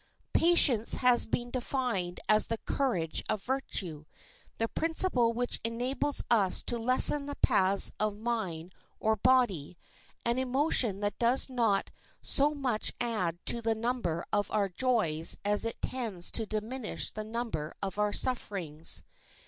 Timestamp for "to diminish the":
16.31-17.23